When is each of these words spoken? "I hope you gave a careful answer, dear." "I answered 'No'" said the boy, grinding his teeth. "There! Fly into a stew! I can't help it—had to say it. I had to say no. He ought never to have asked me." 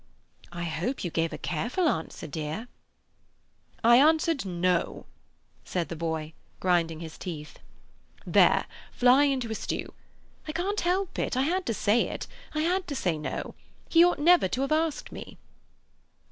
"I 0.51 0.63
hope 0.63 1.03
you 1.03 1.11
gave 1.11 1.31
a 1.31 1.37
careful 1.37 1.87
answer, 1.87 2.25
dear." 2.25 2.67
"I 3.83 3.97
answered 3.97 4.43
'No'" 4.47 5.05
said 5.63 5.89
the 5.89 5.95
boy, 5.95 6.33
grinding 6.59 7.01
his 7.01 7.19
teeth. 7.19 7.59
"There! 8.25 8.65
Fly 8.91 9.25
into 9.25 9.51
a 9.51 9.53
stew! 9.53 9.93
I 10.47 10.53
can't 10.53 10.81
help 10.81 11.19
it—had 11.19 11.67
to 11.67 11.73
say 11.75 12.07
it. 12.07 12.25
I 12.55 12.61
had 12.61 12.87
to 12.87 12.95
say 12.95 13.19
no. 13.19 13.53
He 13.89 14.03
ought 14.03 14.17
never 14.17 14.47
to 14.47 14.61
have 14.61 14.71
asked 14.71 15.11
me." 15.11 15.37